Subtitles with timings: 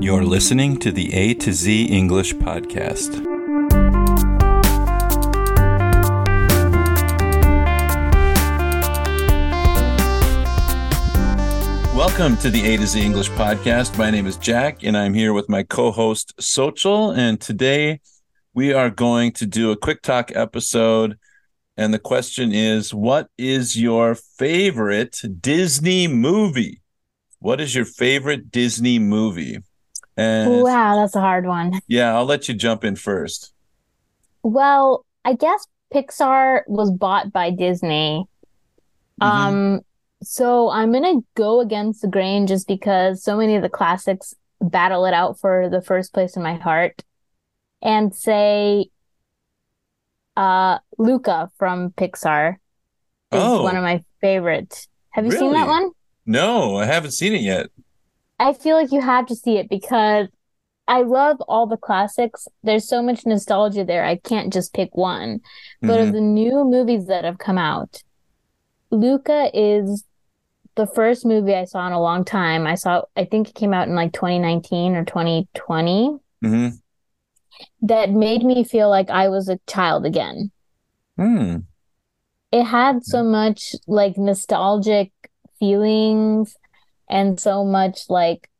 [0.00, 3.24] You're listening to the A to Z English Podcast.
[11.94, 13.96] Welcome to the A to Z English Podcast.
[13.96, 17.16] My name is Jack, and I'm here with my co host, Xochitl.
[17.16, 18.00] And today
[18.52, 21.16] we are going to do a quick talk episode.
[21.76, 26.82] And the question is What is your favorite Disney movie?
[27.38, 29.58] What is your favorite Disney movie?
[30.16, 31.80] And wow, that's a hard one.
[31.88, 33.52] Yeah, I'll let you jump in first.
[34.42, 38.26] Well, I guess Pixar was bought by Disney.
[39.20, 39.22] Mm-hmm.
[39.22, 39.80] Um
[40.22, 44.34] so I'm going to go against the grain just because so many of the classics
[44.58, 47.02] battle it out for the first place in my heart
[47.82, 48.86] and say
[50.36, 54.86] uh Luca from Pixar is oh, one of my favorite.
[55.10, 55.46] Have you really?
[55.46, 55.90] seen that one?
[56.26, 57.68] No, I haven't seen it yet.
[58.38, 60.28] I feel like you have to see it because
[60.86, 62.46] I love all the classics.
[62.62, 64.04] There's so much nostalgia there.
[64.04, 65.40] I can't just pick one.
[65.80, 66.08] But mm-hmm.
[66.08, 68.02] of the new movies that have come out,
[68.90, 70.04] Luca is
[70.74, 72.66] the first movie I saw in a long time.
[72.66, 76.18] I saw, I think it came out in like 2019 or 2020.
[76.44, 76.68] Mm-hmm.
[77.82, 80.50] That made me feel like I was a child again.
[81.18, 81.64] Mm.
[82.50, 85.12] It had so much like nostalgic
[85.58, 86.56] feelings
[87.14, 88.50] and so much like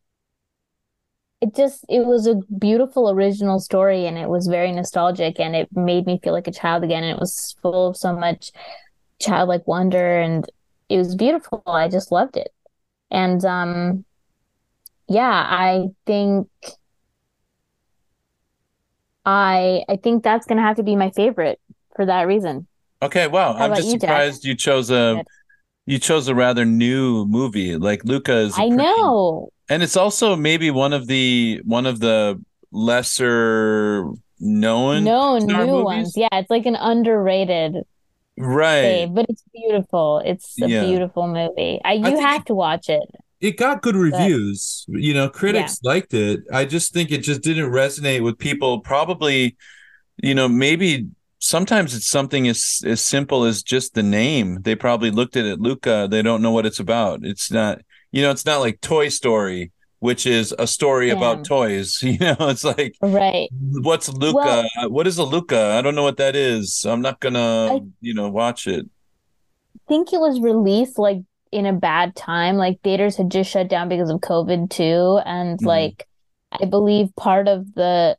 [1.41, 5.69] it just it was a beautiful original story and it was very nostalgic and it
[5.73, 8.53] made me feel like a child again and it was full of so much
[9.21, 10.49] childlike wonder and
[10.89, 11.63] it was beautiful.
[11.67, 12.53] I just loved it.
[13.11, 14.05] And um
[15.07, 16.49] yeah i think
[19.27, 21.61] i i think that's gonna have to be my favorite
[21.95, 22.67] for that reason.
[23.03, 25.23] Okay wow How i'm just you, surprised you chose a
[25.87, 27.77] you chose a rather new movie.
[27.77, 28.55] Like Luca is.
[28.55, 35.05] I pretty, know, and it's also maybe one of the one of the lesser known
[35.05, 35.85] known new movies.
[35.85, 36.17] ones.
[36.17, 37.77] Yeah, it's like an underrated.
[38.37, 40.21] Right, but it's beautiful.
[40.25, 40.85] It's a yeah.
[40.85, 41.81] beautiful movie.
[41.85, 43.09] I, you I have to watch it.
[43.41, 44.85] It got good reviews.
[44.89, 45.91] But, you know, critics yeah.
[45.91, 46.41] liked it.
[46.53, 48.81] I just think it just didn't resonate with people.
[48.81, 49.57] Probably,
[50.23, 51.09] you know, maybe
[51.39, 54.63] sometimes it's something as as simple as just the name.
[54.63, 56.09] They probably looked at it, Luca.
[56.11, 57.21] They don't know what it's about.
[57.23, 57.81] It's not,
[58.13, 61.15] you know, it's not like Toy Story, which is a story yeah.
[61.15, 61.99] about toys.
[62.03, 63.49] You know, it's like right.
[63.53, 64.65] What's Luca?
[64.77, 65.77] Well, what is a Luca?
[65.79, 66.85] I don't know what that is.
[66.85, 68.87] I'm not gonna, I you know, watch it.
[69.77, 72.57] I think it was released like in a bad time.
[72.57, 75.67] Like theaters had just shut down because of COVID too, and mm-hmm.
[75.67, 76.07] like
[76.53, 78.17] I believe part of the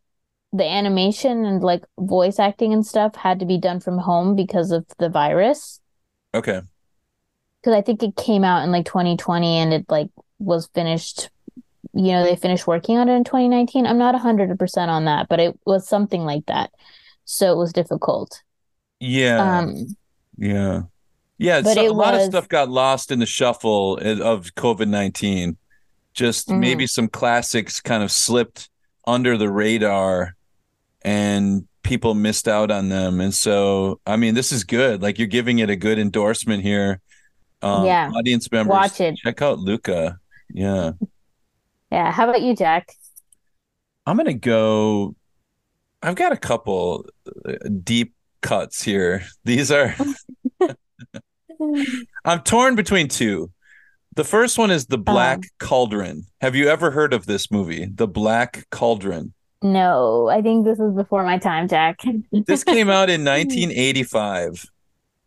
[0.55, 4.71] the animation and like voice acting and stuff had to be done from home because
[4.71, 5.81] of the virus.
[6.33, 6.61] Okay.
[7.61, 11.29] Because I think it came out in like 2020 and it like was finished.
[11.93, 13.85] You know, they finished working on it in 2019.
[13.85, 16.71] I'm not 100% on that, but it was something like that.
[17.25, 18.41] So it was difficult.
[18.99, 19.59] Yeah.
[19.59, 19.95] Um,
[20.37, 20.83] yeah.
[21.37, 21.61] Yeah.
[21.61, 22.23] But so, a lot was...
[22.23, 25.57] of stuff got lost in the shuffle of COVID 19.
[26.13, 26.59] Just mm-hmm.
[26.59, 28.69] maybe some classics kind of slipped
[29.05, 30.35] under the radar
[31.05, 33.21] and people missed out on them.
[33.21, 35.03] And so, I mean, this is good.
[35.03, 36.99] Like you're giving it a good endorsement here.
[37.61, 38.09] Um, yeah.
[38.09, 39.15] Audience members, watch it.
[39.17, 40.19] Check out Luca.
[40.49, 40.91] Yeah.
[41.91, 42.11] Yeah.
[42.11, 42.89] How about you, Jack?
[44.07, 45.15] I'm going to go.
[46.01, 47.05] I've got a couple
[47.47, 47.53] uh,
[47.83, 49.23] deep cuts here.
[49.45, 49.95] These are.
[52.25, 53.51] I'm torn between two.
[54.15, 56.25] The first one is The Black um, Cauldron.
[56.41, 59.33] Have you ever heard of this movie, The Black Cauldron?
[59.65, 62.03] No, I think this is before my time, Jack.
[62.31, 64.69] this came out in 1985.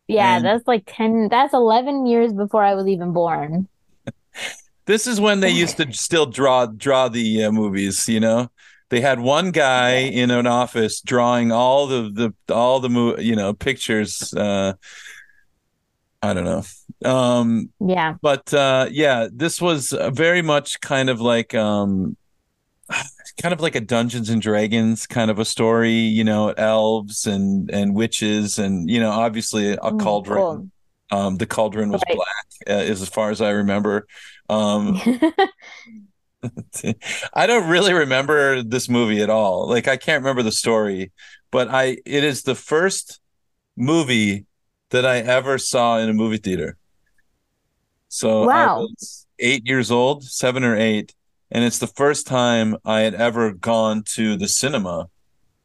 [0.07, 3.67] Yeah, and that's like 10, that's 11 years before I was even born.
[4.85, 8.09] This is when they used to still draw draw the uh, movies.
[8.09, 8.49] You know,
[8.89, 13.53] they had one guy in an office drawing all the the all the you know
[13.53, 14.33] pictures.
[14.33, 14.73] Uh,
[16.23, 16.63] I don't know.
[17.07, 18.15] Um, yeah.
[18.19, 22.17] But uh, yeah, this was very much kind of like um,
[23.39, 27.69] kind of like a Dungeons and Dragons kind of a story, you know, elves and
[27.71, 30.37] and witches and you know, obviously a mm, cauldron.
[30.37, 30.69] Cool.
[31.11, 32.15] Um, the cauldron was right.
[32.15, 34.05] black, uh, as far as I remember.
[34.47, 35.01] Um,
[37.33, 39.67] I don't really remember this movie at all.
[39.67, 41.11] Like I can't remember the story,
[41.51, 43.19] but I it is the first
[43.75, 44.45] movie
[44.91, 46.77] that I ever saw in a movie theater.
[48.09, 48.77] So wow.
[48.77, 51.13] I was eight years old, seven or eight,
[51.51, 55.09] and it's the first time I had ever gone to the cinema,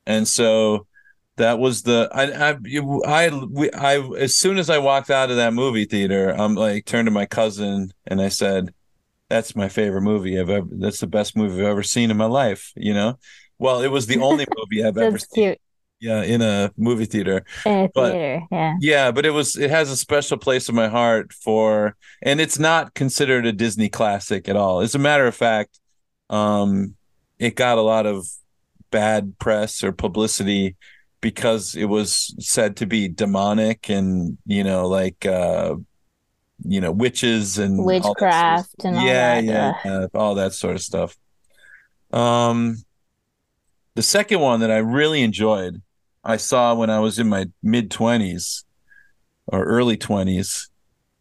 [0.07, 0.87] and so
[1.37, 5.37] that was the I I I, we, I as soon as I walked out of
[5.37, 8.73] that movie theater, I'm like turned to my cousin and I said,
[9.29, 10.69] "That's my favorite movie I've ever.
[10.71, 13.19] That's the best movie I've ever seen in my life." You know,
[13.59, 15.49] well, it was the only movie I've ever seen.
[16.05, 17.47] Yeah, in a movie theater.
[17.65, 18.75] In a but, theater, yeah.
[18.79, 22.59] Yeah, but it was it has a special place in my heart for, and it's
[22.59, 24.81] not considered a Disney classic at all.
[24.81, 25.81] As a matter of fact,
[26.29, 26.95] um,
[27.39, 28.27] it got a lot of
[28.91, 30.77] bad press or publicity
[31.23, 35.75] because it was said to be demonic and you know like uh
[36.65, 40.53] you know witches and witchcraft sort of and all yeah that, yeah, yeah all that
[40.53, 41.17] sort of stuff
[42.13, 42.77] um
[43.95, 45.81] the second one that i really enjoyed
[46.25, 48.65] i saw when i was in my mid 20s
[49.47, 50.69] or early 20s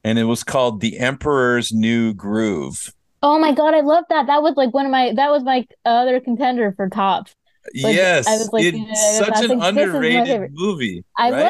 [0.04, 4.42] and it was called the emperor's new groove oh my god i love that that
[4.42, 7.28] was like one of my that was my other contender for top
[7.82, 11.04] like, yes, I was like, it's you know, such an underrated movie.
[11.18, 11.50] I right?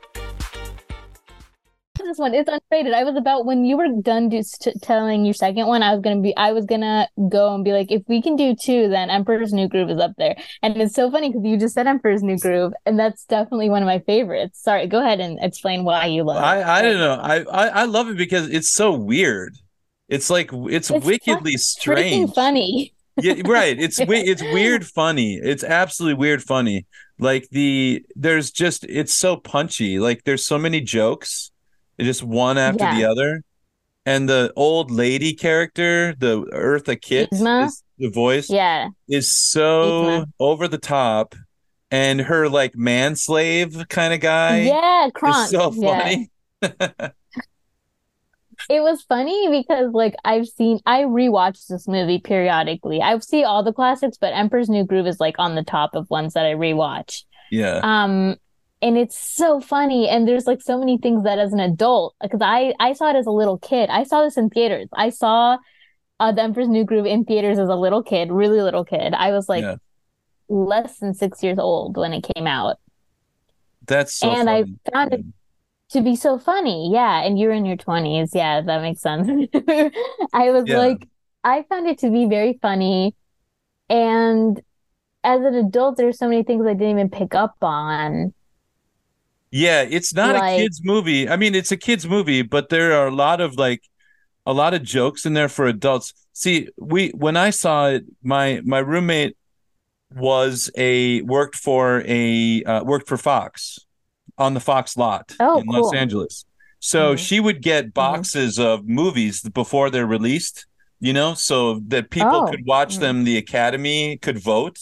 [2.11, 2.93] This one is unrated.
[2.93, 4.43] I was about when you were done t-
[4.81, 5.81] telling your second one.
[5.81, 6.35] I was gonna be.
[6.35, 9.69] I was gonna go and be like, if we can do two, then Emperor's New
[9.69, 10.35] Groove is up there.
[10.61, 13.81] And it's so funny because you just said Emperor's New Groove, and that's definitely one
[13.81, 14.61] of my favorites.
[14.61, 16.65] Sorry, go ahead and explain why you love I, it.
[16.65, 17.13] I don't know.
[17.13, 19.55] I, I I love it because it's so weird.
[20.09, 22.33] It's like it's, it's wickedly strange.
[22.33, 23.79] Funny yeah, right.
[23.79, 25.35] It's it's weird funny.
[25.35, 26.85] It's absolutely weird funny.
[27.19, 29.99] Like the there's just it's so punchy.
[29.99, 31.50] Like there's so many jokes,
[31.99, 32.95] just one after yeah.
[32.95, 33.43] the other.
[34.05, 40.67] And the old lady character, the Eartha Kitt, is, the voice, yeah, is so over
[40.67, 41.35] the top,
[41.91, 46.31] and her like manslave kind of guy, yeah, Kronk, so funny.
[46.63, 47.09] Yeah.
[48.69, 53.01] it was funny because like I've seen I rewatch this movie periodically.
[53.01, 56.09] I see all the classics, but Emperor's New Groove is like on the top of
[56.09, 57.23] ones that I rewatch.
[57.51, 57.79] Yeah.
[57.83, 58.35] Um
[58.81, 62.41] and it's so funny and there's like so many things that as an adult because
[62.41, 63.89] I I saw it as a little kid.
[63.89, 64.87] I saw this in theaters.
[64.93, 65.57] I saw
[66.19, 69.13] uh, the Emperor's New Groove in theaters as a little kid, really little kid.
[69.13, 69.75] I was like yeah.
[70.49, 72.77] less than 6 years old when it came out.
[73.87, 74.75] That's so And funny.
[74.85, 75.25] I found it
[75.91, 76.91] to be so funny.
[76.93, 77.23] Yeah.
[77.23, 78.29] And you're in your 20s.
[78.33, 79.27] Yeah, that makes sense.
[80.33, 80.77] I was yeah.
[80.77, 81.07] like,
[81.43, 83.15] I found it to be very funny.
[83.89, 84.61] And
[85.23, 88.33] as an adult, there's so many things I didn't even pick up on.
[89.51, 91.27] Yeah, it's not like, a kids movie.
[91.27, 93.83] I mean, it's a kids movie, but there are a lot of like
[94.45, 96.13] a lot of jokes in there for adults.
[96.33, 99.35] See, we when I saw it, my my roommate
[100.15, 103.79] was a worked for a uh, worked for Fox
[104.37, 105.83] on the Fox lot oh, in cool.
[105.83, 106.45] Los Angeles.
[106.79, 107.17] So mm-hmm.
[107.17, 107.91] she would get mm-hmm.
[107.91, 108.67] boxes mm-hmm.
[108.67, 110.65] of movies before they're released,
[110.99, 112.47] you know, so that people oh.
[112.47, 113.01] could watch mm-hmm.
[113.01, 113.23] them.
[113.23, 114.79] The Academy could vote.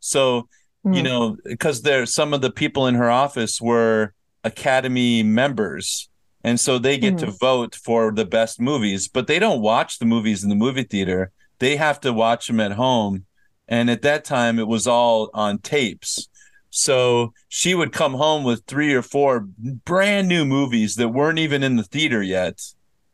[0.00, 0.48] So,
[0.86, 1.02] you mm-hmm.
[1.02, 4.14] know, because there some of the people in her office were
[4.44, 6.08] Academy members.
[6.44, 7.36] And so they get to mm-hmm.
[7.40, 11.32] vote for the best movies, but they don't watch the movies in the movie theater.
[11.58, 13.26] They have to watch them at home.
[13.66, 16.28] And at that time, it was all on tapes.
[16.70, 19.40] So she would come home with three or four
[19.84, 22.62] brand new movies that weren't even in the theater yet.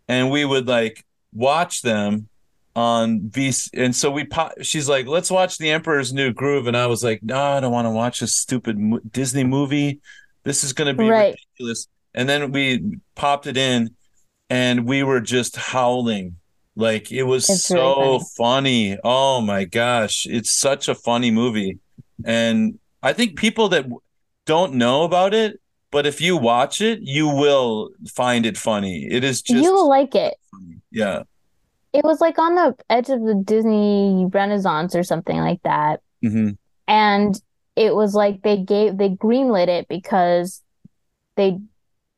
[0.09, 2.29] And we would like watch them
[2.75, 3.71] on VC.
[3.75, 6.67] And so we, pop, she's like, let's watch The Emperor's New Groove.
[6.67, 10.01] And I was like, no, I don't want to watch a stupid mo- Disney movie.
[10.45, 11.35] This is going to be right.
[11.59, 11.89] ridiculous.
[12.15, 13.95] And then we popped it in
[14.51, 16.37] and we were just howling
[16.75, 18.91] Like it was it's so really funny.
[18.95, 18.99] funny.
[19.05, 21.79] Oh my gosh, it's such a funny movie,
[22.25, 23.87] and I think people that
[24.47, 25.61] don't know about it,
[25.91, 29.07] but if you watch it, you will find it funny.
[29.11, 30.35] It is just you will like it.
[30.51, 30.81] Funny.
[30.91, 31.23] Yeah,
[31.93, 36.51] it was like on the edge of the Disney Renaissance or something like that, mm-hmm.
[36.89, 37.41] and
[37.77, 40.63] it was like they gave they greenlit it because
[41.37, 41.59] they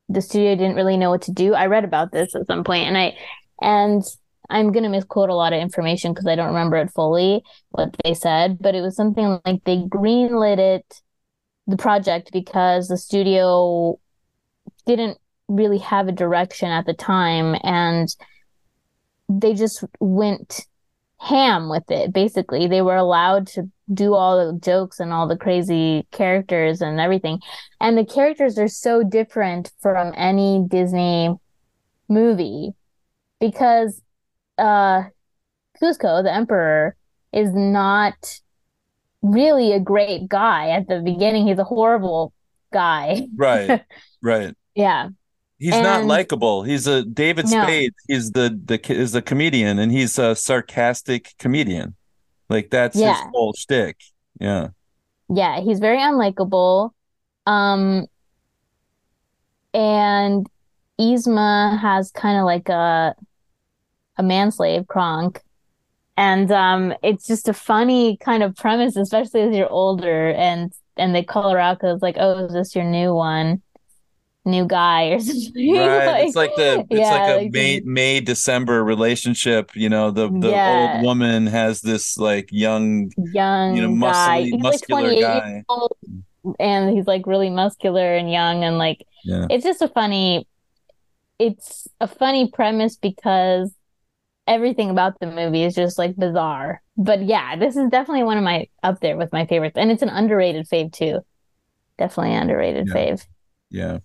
[0.07, 1.53] the studio didn't really know what to do.
[1.53, 3.17] I read about this at some point, and I
[3.61, 4.03] and
[4.49, 8.13] I'm gonna misquote a lot of information because I don't remember it fully what they
[8.13, 11.01] said, but it was something like they greenlit it
[11.67, 13.99] the project because the studio
[14.85, 15.17] didn't
[15.47, 18.15] really have a direction at the time and
[19.41, 20.65] they just went
[21.19, 25.37] ham with it basically they were allowed to do all the jokes and all the
[25.37, 27.39] crazy characters and everything
[27.79, 31.33] and the characters are so different from any disney
[32.09, 32.71] movie
[33.39, 34.01] because
[34.57, 35.03] uh
[35.81, 36.95] Kuzco, the emperor,
[37.33, 38.39] is not
[39.21, 41.47] really a great guy at the beginning.
[41.47, 42.33] He's a horrible
[42.71, 43.27] guy.
[43.35, 43.81] Right.
[44.21, 44.55] Right.
[44.73, 45.09] yeah.
[45.57, 46.63] He's and, not likable.
[46.63, 47.63] He's a David no.
[47.63, 47.93] Spade.
[48.07, 51.95] He's the the is a comedian, and he's a sarcastic comedian.
[52.49, 53.13] Like that's yeah.
[53.13, 53.97] his whole shtick.
[54.39, 54.69] Yeah.
[55.29, 56.91] Yeah, he's very unlikable.
[57.47, 58.07] Um,
[59.73, 60.47] and
[60.99, 63.15] Yzma has kind of like a
[64.17, 65.41] a manslave, Kronk,
[66.17, 71.13] and um, it's just a funny kind of premise, especially as you're older and and
[71.13, 73.61] they call her out because like, oh, is this your new one?
[74.45, 75.75] New guy or something.
[75.75, 76.05] Right.
[76.05, 79.75] like, it's like the it's yeah, like a like May the, May December relationship.
[79.75, 80.93] You know, the the yeah.
[80.95, 84.57] old woman has this like young young you know muscly, guy.
[84.57, 85.63] muscular like guy.
[85.67, 85.97] Old,
[86.59, 89.47] and he's like really muscular and young and like yeah.
[89.49, 90.47] it's just a funny
[91.39, 93.73] it's a funny premise because
[94.47, 96.81] everything about the movie is just like bizarre.
[96.97, 99.77] But yeah, this is definitely one of my up there with my favorites.
[99.77, 101.19] And it's an underrated fave too.
[101.97, 103.25] Definitely underrated fave.
[103.69, 103.99] Yeah.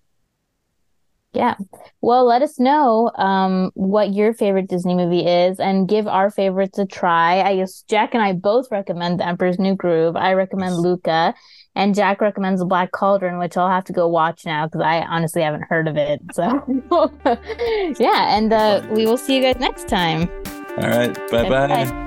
[1.32, 1.54] Yeah.
[2.00, 6.78] Well, let us know um, what your favorite Disney movie is and give our favorites
[6.78, 7.40] a try.
[7.42, 10.16] I guess Jack and I both recommend The Emperor's New Groove.
[10.16, 11.34] I recommend Luca.
[11.76, 15.02] And Jack recommends The Black Cauldron, which I'll have to go watch now because I
[15.02, 16.20] honestly haven't heard of it.
[16.32, 16.64] So,
[18.00, 18.36] yeah.
[18.36, 20.28] And uh, we will see you guys next time.
[20.78, 21.14] All right.
[21.30, 22.06] Bye bye.